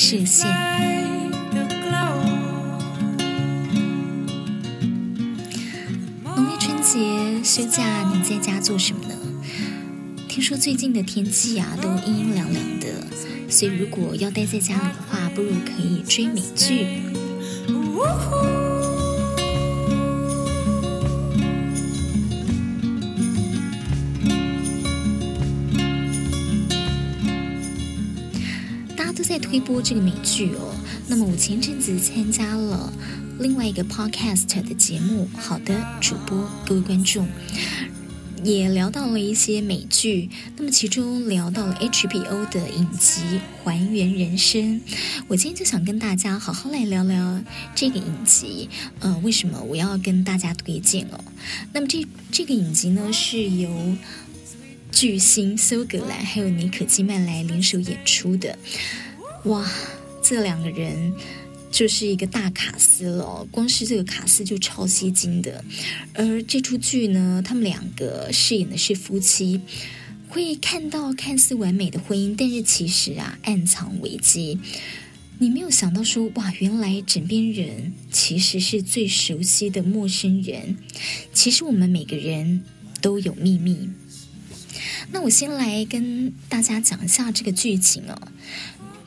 [0.00, 0.48] 视线。
[6.22, 7.82] 农历春节休假，
[8.14, 9.14] 你在家做什么呢？
[10.28, 13.08] 听说最近的天气啊，都阴阴凉凉的，
[13.50, 16.86] 所以如果要待在家里的话，不如可以追美剧。
[29.58, 30.72] 推播这个美剧哦，
[31.08, 32.92] 那么我前阵子参加了
[33.40, 37.26] 另外一个 podcast 的节目，好的主播，各位观众
[38.44, 43.20] 也聊到了一些美剧，那么其中聊到了 HBO 的影集
[43.64, 44.80] 《还原人生》，
[45.26, 47.42] 我今天就想跟大家好好来聊聊
[47.74, 48.68] 这个影集，
[49.00, 51.18] 呃，为什么我要跟大家推荐哦？
[51.72, 53.96] 那么这这个影集呢，是由
[54.92, 58.56] 巨星苏格兰还有妮可基曼来联手演出的。
[59.44, 59.64] 哇，
[60.22, 61.14] 这两个人
[61.70, 65.64] 就是一个大卡司了，光是这个卡司就超吸睛的。
[66.14, 69.60] 而这出剧呢，他们两个饰演的是夫妻，
[70.28, 74.58] 会看到看似完美的婚姻，但是其实啊，暗藏危机。
[75.38, 80.76] 你没有想到说，哇，原来枕边人其实是最熟悉的陌生人。
[81.32, 82.64] 其实我们每个人
[83.00, 83.88] 都有秘密。
[85.10, 88.20] 那我先来跟大家讲一下这个剧情哦。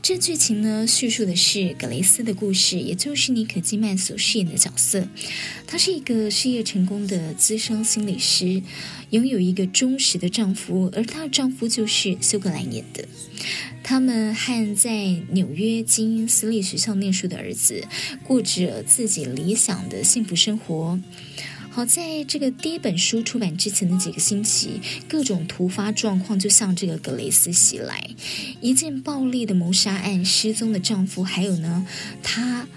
[0.02, 5.08] 这剧情呢，叙述的是格雷斯的故事，也就是妮可基曼所饰演的角色。
[5.68, 8.64] 她是一个事业成功的资深心理师，
[9.12, 13.08] 拥有一个忠实的丈夫，而她的丈夫就是休格兰演的。
[13.84, 17.84] 他们和在纽约精英私立学校念书的儿子，
[18.24, 21.00] 过着自己理想的幸福生活。
[21.74, 28.10] 好，在这个第一本书出版之前的几个星期，各种突发状况就向这个格雷斯袭来，
[28.60, 31.88] 一件暴力的谋杀案、失踪的丈夫，还有呢，
[32.22, 32.68] 她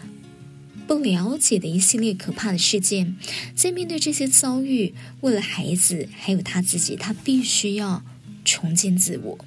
[0.87, 3.17] 不了解的一系列可怕的事件。
[3.57, 8.05] 在面对这些遭遇，为了孩子，还有她自己，她必须要
[8.45, 9.45] 重建自我。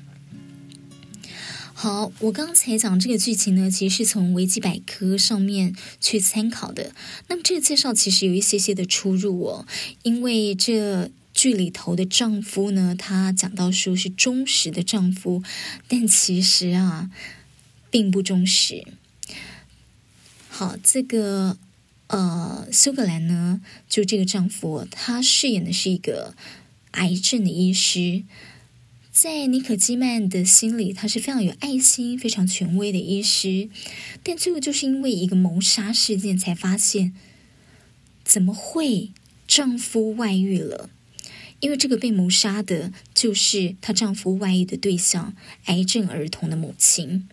[1.80, 6.92] 好，我刚才讲这个剧情呢，其实是从维基百科上面去参考的。
[7.28, 9.68] 那么这个介绍其实有一些些的出入哦，
[10.02, 15.44] 因为这剧里头的丈夫呢，他讲到说是忠实的丈夫，
[15.88, 17.12] 但其实啊，
[17.92, 18.84] 并不忠实。
[20.50, 21.60] 好，这个
[22.08, 26.34] 呃，苏格兰呢，就这个丈夫，他饰演的是一个
[26.94, 28.24] 癌症的医师。
[29.20, 33.68] 在妮可基曼的心里，他是非常有爱心、非常权威的医师，
[34.22, 37.16] 但最后就是因为一个谋杀事件，才发现
[38.24, 39.10] 怎么会
[39.48, 40.92] 丈夫外遇了？
[41.62, 45.36] 因为这个被谋杀的就是她丈夫外遇的对象——
[45.66, 47.28] 癌症儿童的母亲。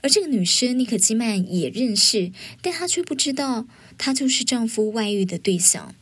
[0.00, 2.30] 而这个女生妮可基曼也认识，
[2.62, 3.66] 但她却不知道
[3.98, 5.92] 她就是丈夫外遇的对象。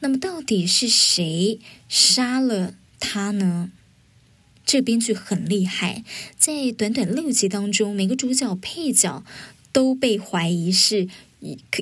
[0.00, 3.70] 那么，到底是谁杀了她呢？
[4.72, 6.02] 这编剧很厉害，
[6.38, 9.22] 在短短六集当中，每个主角配角
[9.70, 11.08] 都被怀疑是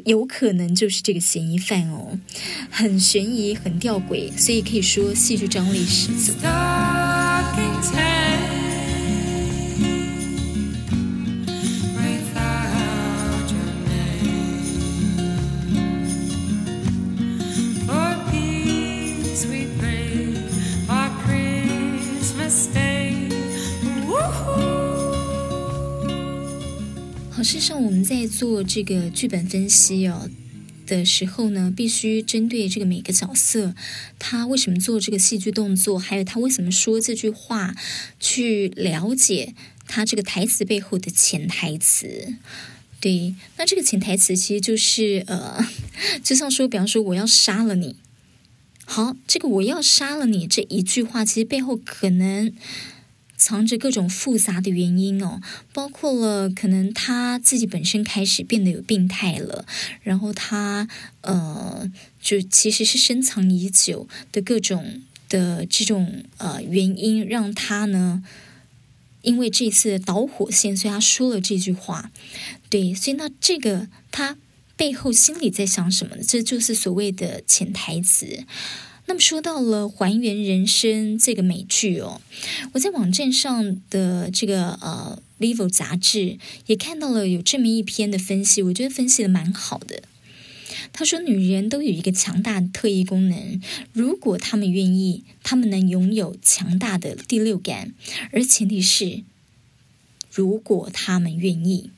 [0.06, 2.18] 有可能就是这个嫌疑犯哦，
[2.68, 6.32] 很悬疑，很吊诡，所以可以说戏剧张力十足。
[27.42, 30.28] 事实上，我们在做这个剧本分析哦
[30.86, 33.74] 的时候呢，必须针对这个每个角色，
[34.18, 37.74] 他为什么做这个戏剧动作，还有他为什么说这句话，
[38.18, 39.54] 去了解
[39.86, 42.34] 他这个台词背后的潜台词。
[43.00, 45.66] 对，那这个潜台词其实就是呃，
[46.22, 47.96] 就像说，比方说我要杀了你，
[48.84, 52.52] 好，这个我要杀了你这一句话，其实背后可能。
[53.40, 55.40] 藏着各种复杂的原因哦，
[55.72, 59.64] 包括了可能他自己本身开始变得有病态了，
[60.02, 60.86] 然后他
[61.22, 61.90] 呃，
[62.20, 65.00] 就其实是深藏已久的各种
[65.30, 68.22] 的这种呃原因，让他呢，
[69.22, 72.10] 因为这次导火线，所以他说了这句话。
[72.68, 74.36] 对，所以那这个他
[74.76, 76.22] 背后心里在想什么呢？
[76.22, 78.44] 这就是所谓的潜台词。
[79.10, 82.20] 那么说到了《还原人生》这个美剧哦，
[82.74, 90.04] 我在网站上的这个呃《Vivo》杂志也看到了有这么一篇的分析，我觉得分析的蛮好的。
[90.92, 93.60] 他说，女人都有一个强大的特异功能，
[93.92, 97.92] 如果她们愿意，她们能拥有强大的第六感，
[98.30, 99.24] 而前提是，
[100.30, 101.90] 如果她们愿意。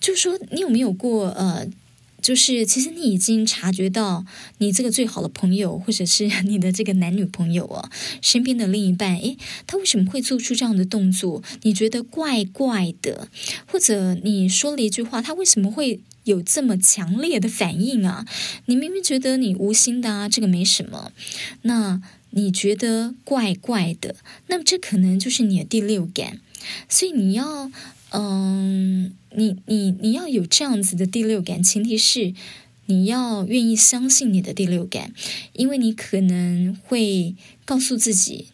[0.00, 1.68] 就说，你有没有过呃？
[2.26, 4.26] 就是，其实你已经察觉到，
[4.58, 7.88] 你这个最好的朋友，或者是 你的这个男女朋友啊，
[8.20, 11.40] 身边的另一半，诶，他为什么会做出这样的动作？
[11.62, 13.28] 你觉得怪怪的，
[13.68, 18.26] 或者你说了一句话，他为什么会有这么强烈的反应啊？
[18.64, 21.12] 你明明觉得你无心的啊，这个没什么，
[21.62, 24.16] 那你觉得怪怪的，
[24.48, 26.40] 那么这可能就是你的第六感，
[26.88, 27.70] 所以你要。
[28.10, 32.32] 嗯，你你你要有这样子的第六感，前提是
[32.86, 35.12] 你要愿意相信你的第六感，
[35.52, 37.34] 因为你可能会
[37.66, 38.46] 告诉自己，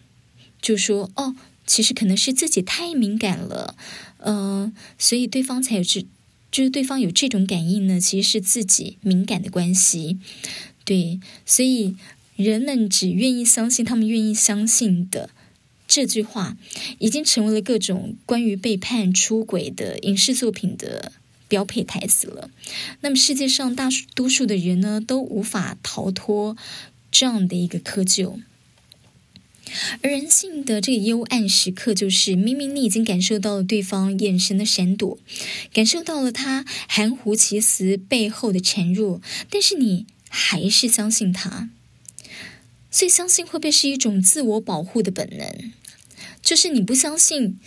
[0.60, 1.36] 就说哦，
[1.66, 3.76] 其实可能是自己太敏感了，
[4.18, 6.04] 嗯，所以对方才有这，
[6.50, 10.18] 就是对方有这种感应呢，其实是自己敏感的关系，
[10.84, 11.94] 对，所以
[12.34, 15.30] 人们只愿意相信他们愿意相信的。
[15.94, 16.56] 这句话
[17.00, 21.12] 已经成为了各种关于背叛、出轨的影视作品的
[21.48, 22.48] 标配台词了。
[23.02, 26.56] 那么，世界上大多数的人呢，都无法逃脱
[27.10, 28.40] 这样的一个窠臼。
[30.00, 35.18] 而人性的这个幽暗时刻，就是明明你已经感受到了对方眼神的闪躲，
[35.74, 41.68] 感受到了他含糊其辞背后的孱弱，但是你还是相信他。
[42.92, 45.72] 所以，相信会不会是一种自我保护的本能？
[46.42, 47.58] 就是你不相信，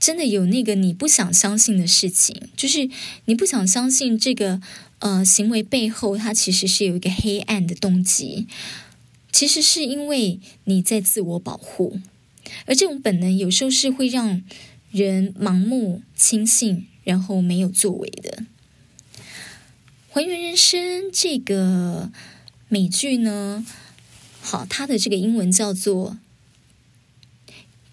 [0.00, 2.88] 真的有那个你不想相信的事情，就是
[3.26, 4.62] 你不想相信这个
[5.00, 8.46] 呃行为背后，它其实是有一个黑暗的动机，
[9.30, 12.00] 其实是因为你在自我保护，
[12.64, 14.42] 而这种本能有时候是会让
[14.90, 18.44] 人盲目轻信，然后没有作为的。
[20.08, 22.12] 还原人生这个
[22.68, 23.66] 美剧呢，
[24.44, 26.18] 好，它的这个英文叫做。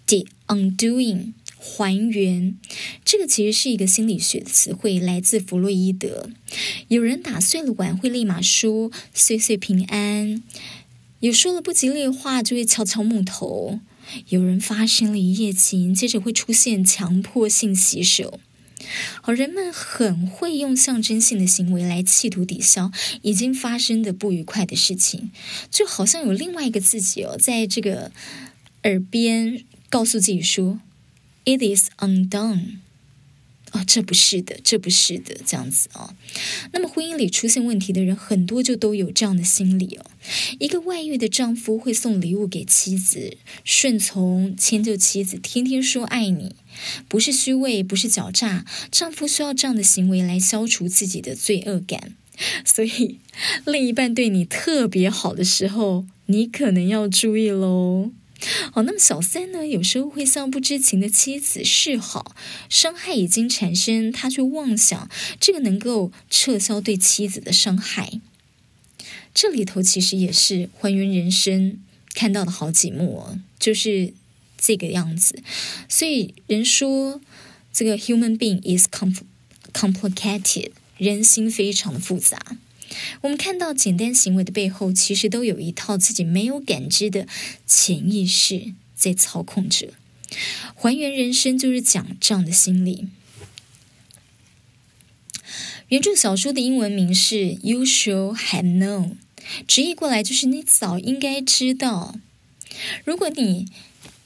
[0.08, 2.58] The undoing 还原，
[3.06, 6.30] 这个其实是一个心理学的词汇，来自弗洛伊德。
[6.90, 10.44] 有人打碎了碗会立马说岁岁平安，
[11.22, 13.80] 有说了不吉利的话就会敲敲木头，
[14.28, 18.42] 有人发生了一夜情，接着会出现强迫性洗手。
[19.22, 22.92] 好，人们很会用象征性的行为来企图抵消
[23.22, 25.32] 已经发生的不愉快的事情，
[25.70, 28.12] 就好像有另外一个自己哦，在这个
[28.84, 29.64] 耳边。
[29.92, 30.80] 告诉自己说
[31.44, 32.78] ，It is undone。
[33.74, 36.16] 哦，这不是的，这不是的，这样子啊。
[36.72, 40.06] 那么婚姻里出现问题的人很多，就都有这样的心理哦。
[40.60, 43.36] 一个外遇的丈夫会送礼物给妻子，
[43.66, 46.56] 顺从迁就妻子，天天说爱你，
[47.08, 48.66] 不是虚伪，不是狡诈。
[48.92, 52.14] 丈夫需要这样的行为来消除自己的罪恶感。
[52.66, 53.20] 所以，
[53.66, 58.12] 另一半对你特别好的时候，你可能要注意喽。
[58.72, 62.36] 好，那么小三呢，有时候会向不知情的妻子示好，
[62.68, 65.08] 伤害已经产生，他却妄想
[65.40, 68.20] 这个能够撤销对妻子的伤害。
[69.36, 71.80] 这里头其实也是还原人生
[72.16, 74.14] 看到的好几幕哦，就是
[74.62, 75.44] 这个样子。
[75.90, 77.20] 所以人说
[77.74, 78.88] 这个 human being is
[79.74, 82.38] complicated，人心非常的复杂。
[83.22, 87.28] 我们看到简单行为的背后，其实都有一套自己没有感知的
[87.66, 89.94] 潜意识在操控着。
[90.76, 93.08] 还原人生就是讲这样的心理。
[95.88, 99.10] 原著小说的英文名是《You Should Have Known》，
[99.68, 102.16] 直译过来就是“你早应该知道”。
[103.04, 103.68] 如果你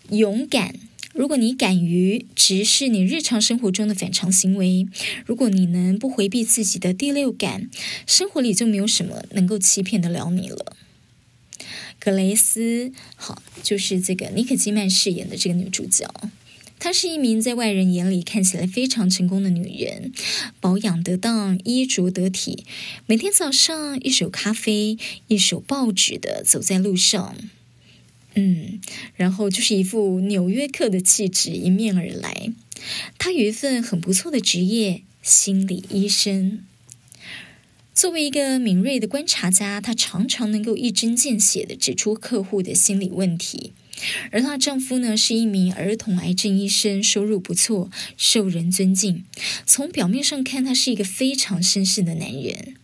[0.09, 0.75] 勇敢。
[1.13, 4.85] 如果你敢于直视你日常生活中的反常行为，
[5.25, 7.69] 如果你能不回避自己的第六感，
[8.05, 10.75] 生活里就没有什么能够欺骗得了你了。
[11.99, 16.05] 格雷斯，好，就是这个妮可基曼饰演的这个女主角，
[16.77, 20.11] 她是一名在外人眼里看起来非常成功的女人，
[20.59, 22.65] 保养得当，衣着得体，
[23.07, 24.97] 每天早上一手咖啡，
[25.29, 27.37] 一手报纸的走在路上。
[28.35, 28.79] 嗯，
[29.15, 32.51] 然后就是一副纽约客的气质迎面而来。
[33.17, 36.63] 他有一份很不错的职业——心理医生。
[37.93, 43.71] 作为一个敏锐的观察家，他常常能够一针见血的指出客户的心理问题。
[44.31, 49.23] 而她丈夫呢，是一名儿童癌症医生，收入不错，受人尊敬。
[49.65, 52.75] 从表面上看，他是一个非常绅士的男人。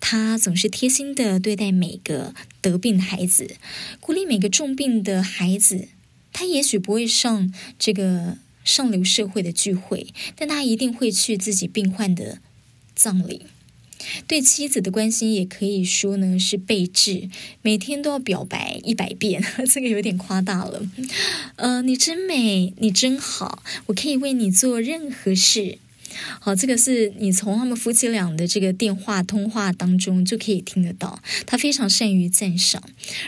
[0.00, 3.56] 他总是贴心的对待每个得病的孩子，
[4.00, 5.88] 鼓励每个重病的孩子。
[6.32, 12.38] 他也许不会上这个上流社会的聚会，但他一定会去自己病患的
[12.94, 13.42] 葬礼。
[14.28, 17.28] 对妻子的关心也可以说呢是备至，
[17.62, 20.88] 每天都要表白一百遍， 这个有点夸大了。
[21.56, 25.78] 呃，你真美，你真好，我可以为你做任何事。
[26.40, 32.82] 好，这个是你从他们夫妻俩的这个电话通话当中就可以听得到，他非常善于赞赏。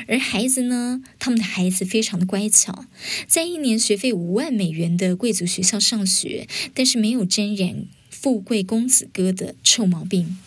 [0.07, 2.87] 而孩子呢，他们的孩子非常的乖巧，
[3.27, 10.39] 在一年学费五万美元的贵族学校上学，但是没有沾染富贵公子哥的臭毛病。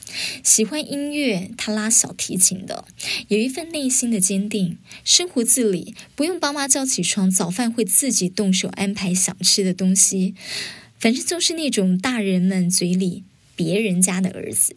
[0.44, 2.86] 喜欢音乐，他拉小提琴的，
[3.30, 10.36] 有一份内心的坚定，生活自理，不用爸妈叫起床，早饭会自己动手安排想吃的东西。
[11.04, 13.26] 反正就是那种大人们嘴里
[13.58, 14.74] 别人家的儿子。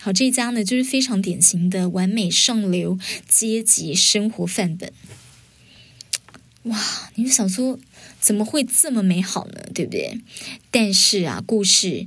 [0.00, 2.98] 好，这家呢就是非常典型的完美上流
[3.28, 4.90] 阶级生活范本。
[6.62, 7.78] 哇，你就想说
[8.18, 9.68] 怎么会这么美好呢？
[9.74, 10.18] 对不对？
[10.70, 12.06] 但是啊，故事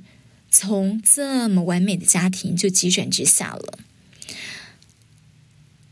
[0.49, 3.77] 从这么完美的家庭就急转直下了。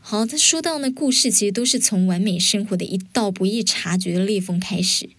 [0.00, 5.10] 好，他说到呢，故事其实都是从完美生活的一道不易察觉的裂缝开始。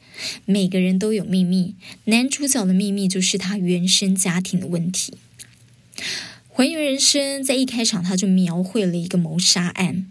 [0.46, 5.14] 每个人都有秘密，男主角的秘密就是他原生家庭的问题。
[6.50, 10.10] 还原人生在一开场他就描绘了一个谋杀案，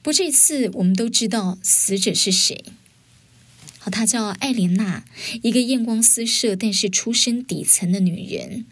[0.00, 2.64] 不过这次我们都知道死者是谁。
[3.78, 5.04] 好，她叫艾莲娜，
[5.42, 8.64] 一个艳光四射但是出身底层的女人。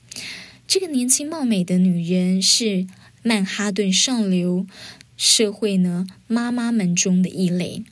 [0.68, 2.86] 这个年轻貌美的女人是
[3.24, 4.68] 曼哈顿上流
[5.16, 7.82] 社会呢妈妈们中的异类。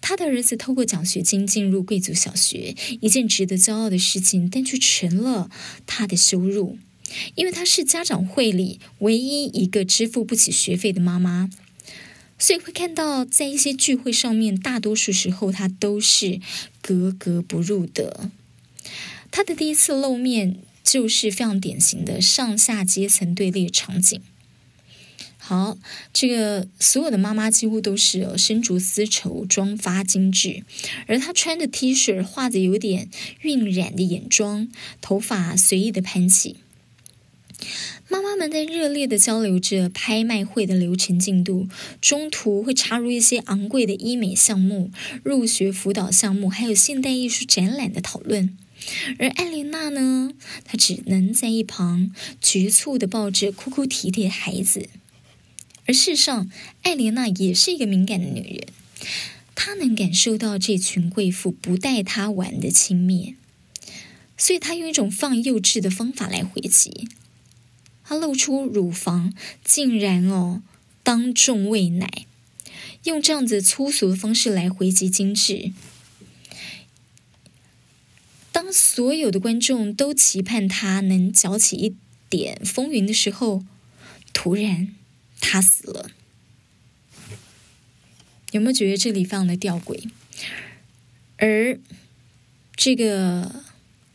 [0.00, 5.50] 他的儿子透过奖学金进入贵族小学，一件值得骄傲的事情，但却成了
[5.86, 6.78] 他的羞辱，
[7.34, 11.50] 因为他是家长会里唯一一个支付不起学费的妈妈，
[12.38, 16.40] 所以会看到在一些聚会上面，大多数时候他都是
[16.80, 18.30] 格格不入的。
[19.30, 24.22] 他的第一次露面就是非常典型的上下阶层对立场景。
[25.48, 25.78] 好，
[26.12, 30.62] 这个所有的妈妈几乎都是身着丝绸，妆发精致，
[31.06, 33.08] 而她穿的 T 恤，画的有点
[33.40, 34.68] 晕染的眼妆，
[35.00, 36.56] 头发随意的盘起。
[38.10, 41.66] 妈妈们在热烈的交流着拍卖会的流程进度，
[42.02, 44.90] 中途会插入一些昂贵的医美项目、
[45.22, 48.54] 入学辅导项目，还有现代艺术展览的讨论。
[49.18, 50.30] 而艾琳娜呢，
[50.64, 54.90] 她只能在一旁局促的抱着哭哭啼啼的孩子。
[55.88, 56.50] 而事实上，
[56.82, 58.68] 艾莲娜也是一个敏感的女人，
[59.54, 63.36] 她能感受到这群贵妇不带她玩的轻蔑，
[64.36, 67.08] 所以她用一种放幼稚的方法来回击。
[68.04, 69.32] 她露出乳房，
[69.64, 70.62] 竟然哦
[71.02, 72.26] 当众喂奶，
[73.04, 75.72] 用这样子粗俗的方式来回击精致。
[78.52, 81.96] 当所有的观众都期盼她能搅起一
[82.28, 83.64] 点风云的时候，
[84.34, 84.94] 突然。
[85.40, 86.10] 他死了，
[88.52, 90.08] 有没有觉得这里非常的吊诡？
[91.36, 91.78] 而
[92.76, 93.62] 这个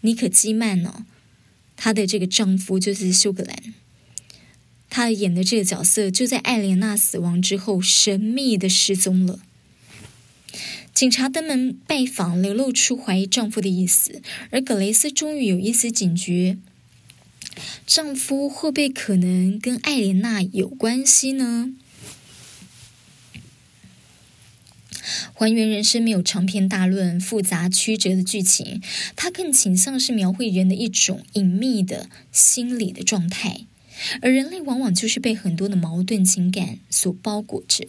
[0.02, 1.06] 妮可基曼呢，
[1.76, 3.74] 她的这个丈夫就是休格兰，
[4.90, 9.40] 他演的这个角色就在艾莲娜死亡之后神秘的失踪了。
[10.94, 16.58] 警察登门拜访，流露出怀疑丈夫的意思，而葛雷斯终于有一丝警觉。
[17.86, 21.74] 丈夫会不会可能跟艾莲娜有关系呢？
[25.34, 28.82] 还原人生没有长篇大论、复杂曲折的剧情，
[29.16, 33.66] 它更倾向是描绘人的一种隐秘的心理的状态，
[34.22, 37.88] 而人类往往就是被很多的矛盾情感所包裹着。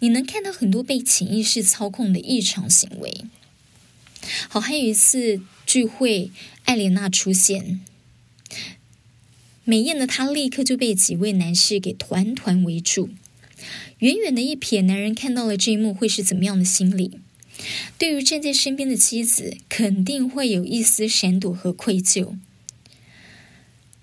[0.00, 3.24] 你能看到很多被潜意识操控的异常行为。
[4.48, 6.30] 好，还有一次聚会，
[6.64, 7.80] 艾莲娜出现。
[9.68, 13.10] 美艳的她立刻就被几位男士给团团围住。
[13.98, 17.18] 远远的一瞥，男人看到了这一幕，会是怎么样的心理？
[17.98, 22.36] 对于站在身边的妻子，肯定会有一丝闪躲和愧疚。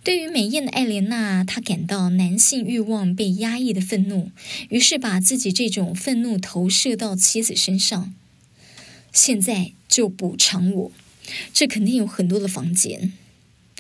[0.03, 4.31] 对于美艳的艾莲娜，她感到男性欲望被压抑的愤怒，
[4.67, 8.13] 于是把自己这种愤怒投射到妻子身上。
[9.13, 10.91] 现在就补偿我，
[11.53, 13.13] 这肯定有很多的房间。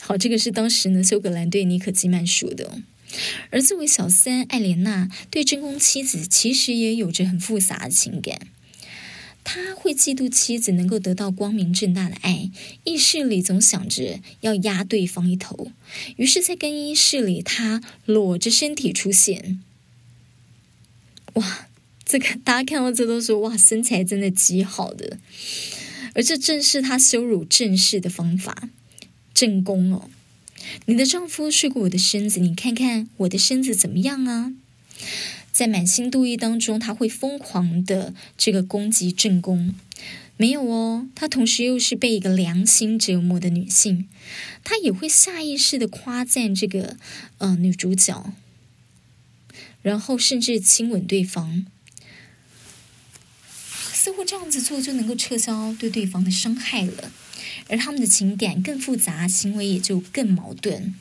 [0.05, 2.81] 好，这个是当时呢，苏格兰对尼可基曼说的。
[3.51, 8.47] 而作为小三，艾莲娜对真宫妻子其实也有着很复杂的情感。
[9.45, 12.51] 她会嫉妒妻子能够得到光明正大的爱，
[12.83, 15.71] 意识里总想着要压对方一头。
[16.17, 19.61] 于是，在更衣室里，她裸着身体出现。
[21.35, 21.67] 哇，
[22.03, 25.17] 这个大家看到这都说哇，身材真的极好的。
[26.13, 28.69] 而这正是她羞辱正室的方法。
[29.43, 30.09] 正宫哦，
[30.85, 34.53] 你的丈夫睡过我的身子，你看看我的身子怎么样啊？
[35.51, 39.75] 在满心妒意当中，他会疯狂的这个攻击正宫，
[40.37, 44.07] 没有哦，她同时又是被一个良心折磨的女性，
[44.63, 46.95] 她也会下意识的夸赞这个
[47.39, 48.33] 呃女主角，
[49.81, 51.65] 然后甚至亲吻对方，
[53.91, 57.11] 似乎这样子做就能够撤销对对方的伤害了，
[57.67, 60.95] 而他们的情感更复杂，行为也就更矛盾。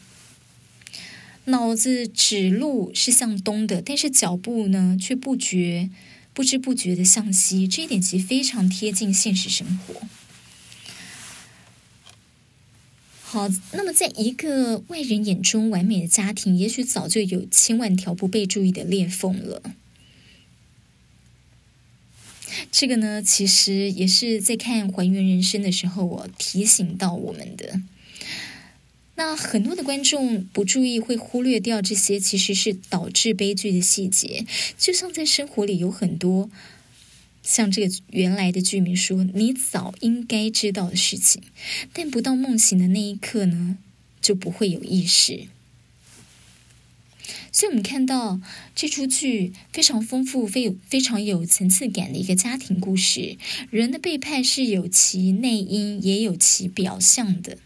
[1.47, 5.91] 脑子指路是向东的，但是脚步呢却不觉。
[6.35, 10.01] 不知不觉的向西，这一点其实非常贴近现实生活。
[13.23, 19.75] 好，那么在一个外人眼中完美的家庭，也许早就有千万条不被注意的裂缝了。
[22.71, 27.81] 这个呢，其实也是在看《还原人生》的时候，我提醒到我们的。
[29.15, 34.47] 那很多的观众不注意，会忽略掉这些，其实是导致悲剧的细节。
[34.79, 36.51] 就像在生活里有很多
[37.43, 41.43] 像这个原来的剧名说，你早应该知道的事情，
[41.93, 43.77] 但不到梦醒的那一刻呢，
[44.21, 45.47] 就不会有意识。
[47.53, 48.41] 所以，我们看到
[48.75, 53.37] 这出剧非常丰富、非非常有层次感的一个家庭故事。
[53.71, 57.59] 人的背叛是有其内因，也有其表象的。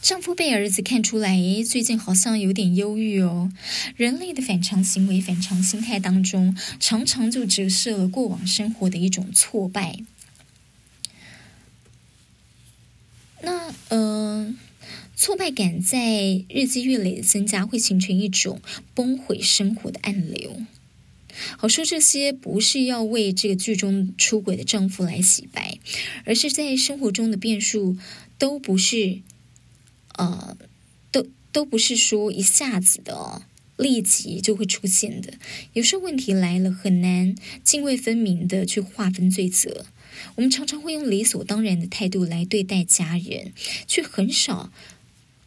[0.00, 3.52] 丈夫被儿子看出来，最近好像有点忧郁哦。
[3.96, 9.98] 人类的反常行为、反常心态当中，常常就折射了过往生活的一种挫败。
[13.42, 14.54] 那呃，
[15.20, 18.62] 挫败感在日积月累的增加，会形成一种
[18.94, 20.62] 崩毁生活的暗流。
[21.58, 25.78] 好说这些不是要为这个剧中出轨的丈夫来洗白，
[26.24, 27.98] 而是在生活中的变数
[28.38, 29.20] 都不是。
[30.16, 30.56] 呃，
[31.12, 33.42] 都都不是说一下子的，
[33.76, 35.34] 立即就会出现的。
[35.74, 39.84] 有时候问题来了，很难泾渭分明的去划分罪责。
[40.36, 43.52] 我们常常会用理所当然的态度来对待家人，
[43.86, 44.72] 却很少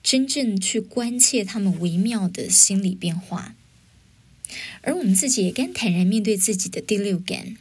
[0.03, 3.55] 真正去关切他们微妙的心理变化。
[4.81, 7.57] 而我们自己也该坦然面对自己的第六感，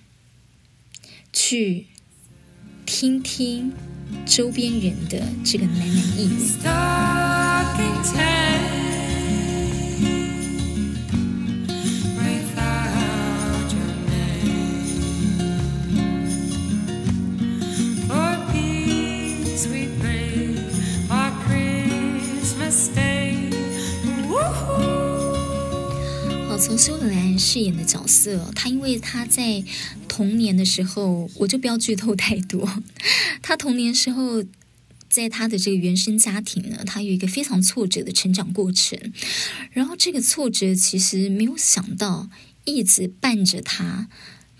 [1.32, 1.86] 去
[2.84, 3.72] 听听。
[4.26, 5.86] 周边人的这个喃喃
[6.18, 6.36] 意语。
[26.72, 29.62] 从苏格兰饰演的角色，他因为他在。
[30.08, 32.82] 童年的时候，我就不要剧透太多。
[33.42, 34.42] 他童年时候，
[35.08, 38.98] 在他的这个原生家庭呢，他有一个非常挫折的成长过程。
[39.72, 42.30] 然后这个挫折其实没有想到，
[42.64, 44.08] 一直伴着他，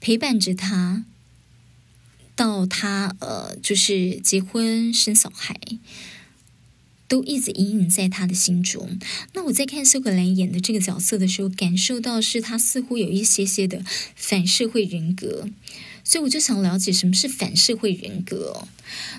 [0.00, 1.04] 陪伴着他，
[2.36, 5.58] 到他呃，就是结婚生小孩。
[7.12, 8.98] 都一直隐隐在他的心中。
[9.34, 13.84] 那我在看苏格兰演的这个角色的时候，感受到是他似乎有一些些的
[14.16, 15.50] 反社会人格，
[16.02, 18.66] 所以我就想了解什么是反社会人格。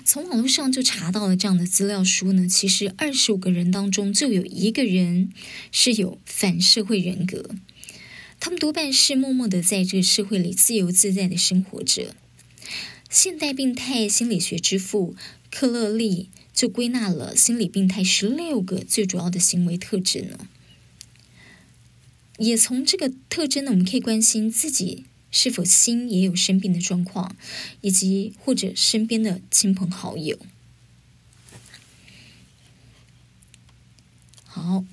[0.04, 5.30] 从网络上就查到了这样的资料说呢，其实二十五个人当中就有一个人
[5.70, 7.50] 是有反社会人格，
[8.40, 12.16] 他们多半是默默的在这个社会里自由自在的生活着。
[13.08, 15.14] 现代病态心理学之父
[15.48, 16.28] 克勒利。
[16.54, 20.48] 就归纳了心理病态十六个最主要的行为特质呢，
[22.38, 27.34] 也从这个特征呢，我们可以关心自己是否心也有生病的状况，
[27.80, 30.38] 以及或者身边的亲朋好友。
[34.44, 34.84] 好，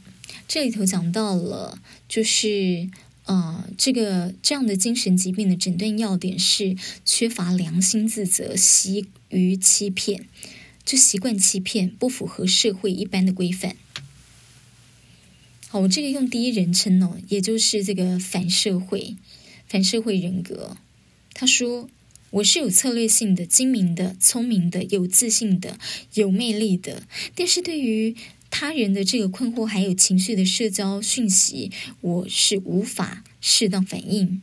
[0.47, 2.89] 这里头讲到了，就是
[3.25, 10.27] 呃，这个这样的精神疾病的诊断要点是缺乏良心自责，习于欺骗。
[10.85, 13.75] 就习惯欺骗，不符合社会一般的规范。
[15.69, 19.15] 好，我这个用第一人称哦，也就是这个反社会、
[19.67, 20.75] 反社会人格。
[21.33, 21.89] 他说
[22.31, 25.79] ：“我是有策略性的、精明的、聪明的、有自信的、
[26.15, 27.03] 有魅力的，
[27.35, 28.15] 但是对于
[28.49, 34.41] 他人的这个困惑还有情绪的社交讯息，我是无法适当反应。”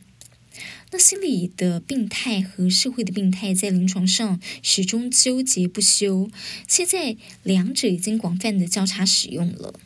[0.91, 6.31] 那心理的病态和社会的病态在临床上始终纠结不休，
[6.67, 9.79] 现在两者已经广泛的交叉使用了。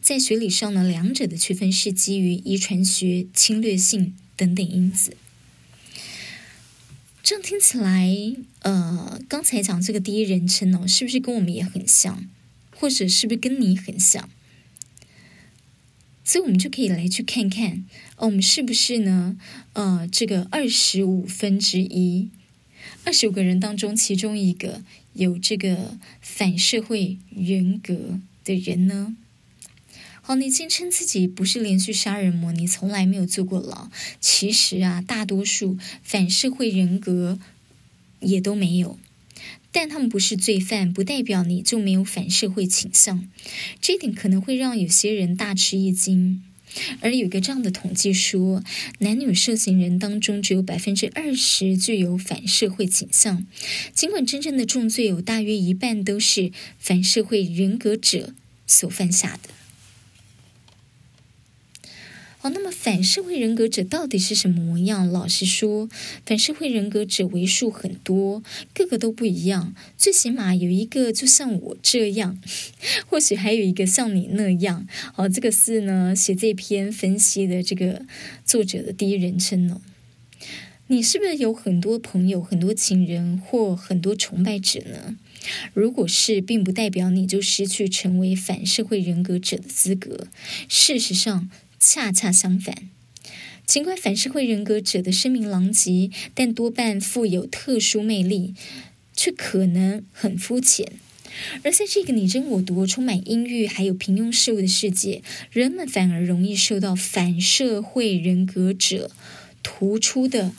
[0.00, 5.16] 在学理上呢，两者的区分是基于遗传学、侵略性等等因子。
[7.22, 8.12] 这样听起来，
[8.62, 12.24] 呃，刚才讲这个第一人称呢，是不是跟我们也很像，
[12.74, 14.28] 或者是不是跟你很像？
[16.28, 17.86] 所以，我们就可以来去看看，
[18.16, 19.38] 哦，我们是不是呢？
[19.72, 22.28] 呃，这个二十五分之一，
[23.04, 24.82] 二十五个人当中，其中一个
[25.14, 29.16] 有这个反社会人格的人呢？
[30.20, 33.90] 好，你坚称自己不是连续杀人魔，你从来没有坐过牢。
[34.20, 37.38] 其实啊，大多数反社会人格
[38.20, 38.98] 也都没有。
[39.72, 43.28] 但他们不是罪犯，不代表你就没有反社会倾向。
[43.80, 46.42] 这一点可能会让有些人大吃一惊。
[47.00, 48.62] 而有一个这样的统计说，
[48.98, 53.46] 男女受刑人当中只有百分之二十具有反社会倾向。
[53.94, 58.34] 尽管真正的重罪有大约一半都是反社会人格者
[58.66, 59.48] 所犯下的。
[62.48, 65.10] 那么反社会人格者到底是什么模样？
[65.10, 65.88] 老实说，
[66.24, 68.42] 反社会人格者为数很多，
[68.74, 69.74] 个个都不一样。
[69.96, 72.40] 最起码有一个就像我这样，
[73.08, 74.86] 或许还有一个像你那样。
[75.12, 78.02] 好，这个是呢，写这篇分析的这个
[78.44, 79.80] 作者的第一人称呢。
[80.90, 85.18] 你是不是有很多朋友、很多情人或很多崇拜者呢？
[85.74, 90.26] 如果是，并不代表你就失去成为反社会人格者的资格。
[90.66, 92.88] 事实上，恰恰相反，
[93.66, 98.54] 尽管反社会人格者的声名狼藉，但多半富有特殊魅力，
[99.14, 100.92] 却可能很肤浅。
[101.62, 109.12] 而在这个你争我夺、充满阴郁还有平庸事物的世界，人们反而容易受到反社会人格者
[109.62, 110.52] 突出的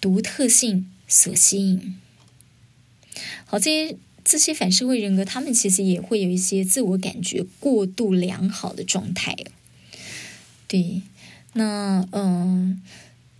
[0.00, 1.96] 独特性所吸引。
[3.46, 9.34] 好，这些这些反社会人格，他们其实也会有一些自我感觉过度良好的状态。
[10.68, 11.02] 对，
[11.54, 12.80] 那嗯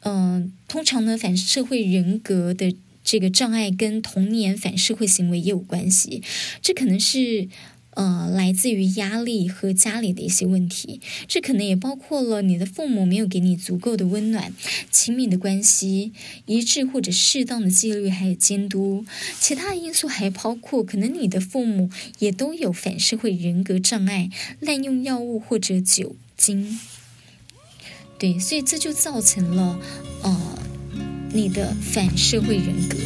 [0.01, 6.23] 嗯，通常呢，反社会人格的这个障碍跟童年反社会行为也有关系。
[6.63, 7.49] 这可能是
[7.91, 14.55] 呃来自于压力和家里的一些问题，这可能也包括了你的父母没有给你足够的温暖、
[14.91, 16.13] 亲密的关系、
[16.47, 19.05] 一致或者适当的纪律还有监督。
[19.39, 26.79] 其他因素还包括可能你的父母也都有反社会人格障碍，滥用药物或者酒精。
[28.19, 29.79] 对，所以这就造成了，
[30.23, 30.37] 呃，
[31.33, 32.97] 你的反社会人格。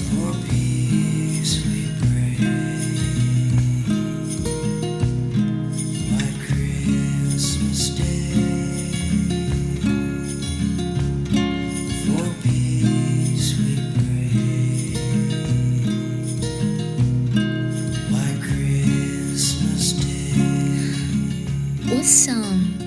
[21.91, 22.35] 我想，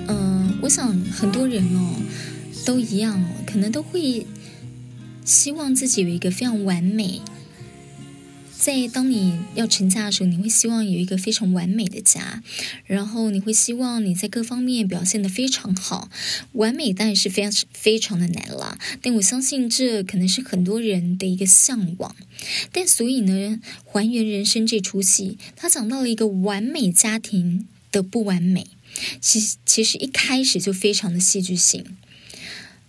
[0.07, 2.01] 嗯、我想很多人哦。
[2.65, 4.25] 都一样哦，可能都会
[5.23, 7.21] 希望自己有一个非常完美。
[8.57, 12.41] 在当你要成家的时候，你会希望有一个非常完美的家，
[12.85, 16.09] 然后你会希望你在各方面表现得非常好。
[16.53, 22.15] 完美当然是非常非常的难了，但我相信这可能是很多人的一个向往。
[22.71, 28.65] 但所以呢，还原人生这出戏，他讲到了一个完美家庭的不完美，
[29.21, 31.85] 其实其实一开始就非常的戏剧性。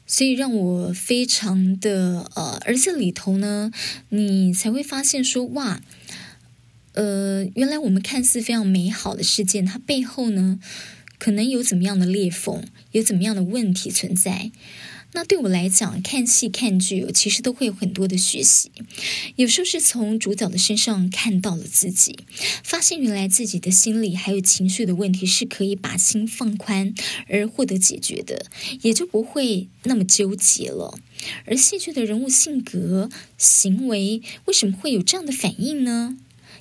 [0.06, 3.72] 所以让我非常的呃，而这里头呢，
[4.10, 5.80] 你才会发现说哇，
[6.92, 10.60] 呃，原来我们看似非常美好的事件，它背后呢，
[11.18, 14.50] 可能有怎么样的裂缝，有怎么样的问题存在。
[15.16, 18.70] 那对我来讲，看戏看剧，其实都会有很多的学习。
[19.36, 22.18] 有时候是从主角的身上看到了自己，
[22.62, 26.92] 发现原来自己的心理还有情绪的问题是可以把心放宽
[27.28, 28.44] 而获得解决的，
[28.82, 30.98] 也就不会那么纠结了。
[31.46, 36.18] 而戏剧的人物性格、行为，为什么会有这样的反应呢？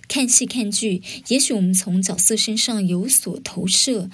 [0.07, 4.09] 看戏看剧，也许我们从角色身上有所投射，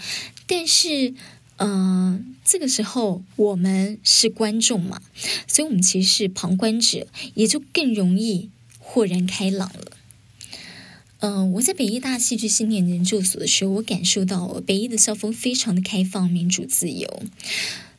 [0.48, 1.14] 但是。
[1.64, 5.00] 嗯、呃，这个时候我们是观众嘛，
[5.48, 9.92] 所以我们其实是旁观者，也就更容易豁然开朗了。
[11.20, 17.22] 嗯、我在北艺大戏剧系念研究所的时候，我感受到北艺的校风非常的开放、民主、自由，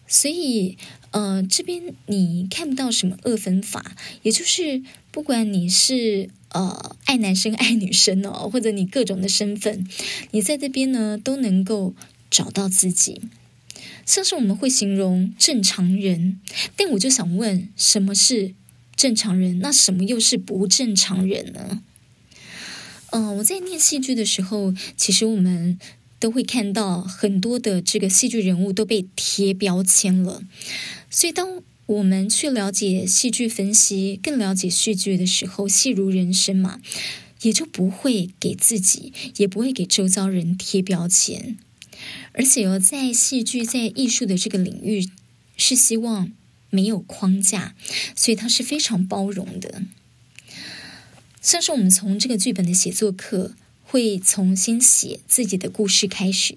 [0.09, 0.77] 所以
[1.13, 9.87] 呃，这边你看不到什么二分法，也就是不管你是呃爱男生爱女生哦，或者你各种的身份，
[10.33, 11.95] 你在这边呢都能够
[12.29, 13.21] 找到自己。
[14.05, 16.41] 像是我们会形容正常人，
[16.77, 18.55] 但我就想问，什么是
[18.97, 19.59] 正常人？
[19.61, 21.83] 那什么又是不正常人呢？
[23.11, 25.79] 嗯、我在念戏剧的时候，其实我们
[26.19, 30.43] 都会看到很多的这个戏剧人物都被贴标签了。
[31.11, 36.81] 所以，当我们去了解戏剧分析，更了解戏剧的时候，戏如人生嘛，
[37.43, 41.59] 也就不会给自己，也不会给周遭人贴标签。
[42.33, 45.09] 而且哦，在戏剧、在艺术的这个领域，
[45.57, 46.33] 是希望
[46.71, 47.75] 没有框架，
[48.17, 49.83] 所以它是非常包容的。
[51.41, 56.57] 像是我们从这个剧本的写作课，会重新写自己的故事开始。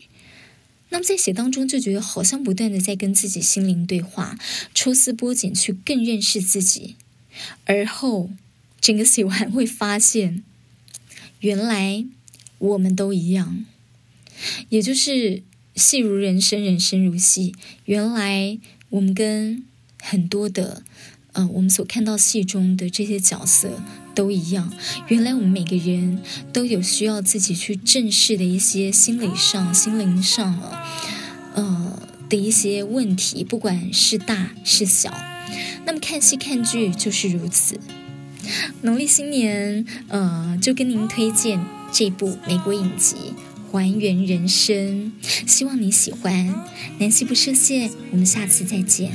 [0.89, 4.38] 那么在写当中，就觉得好像不断的在跟自己心灵对话，
[4.73, 6.95] 抽丝剥茧去更认识自己。
[7.65, 8.29] 而后
[8.79, 10.43] 整个写完会发现，
[11.39, 12.05] 原来
[12.60, 13.65] 我们都一样，
[14.69, 15.43] 也就是
[15.76, 17.54] 戏如人生，人生如戏。
[17.86, 18.58] 原来
[18.89, 19.63] 我们跟
[20.02, 20.84] 很多的，
[21.34, 23.82] 呃，我们所看到戏中的这些角色。
[24.15, 24.71] 都一样。
[25.10, 26.21] 原来我们每个人
[26.54, 30.88] 都有需要自己去正视的一些心理上、心灵上啊，
[31.54, 35.13] 呃的一些问题，不管是大是小。
[35.86, 37.78] 那么看戏看剧就是如此。
[38.84, 41.60] 农历新年，呃，就跟您推荐
[41.91, 43.15] 这部美国影集
[43.75, 45.11] 《还原人生》，
[45.45, 46.63] 希望你喜欢。
[46.97, 49.11] 南希不设限，我们下次再见。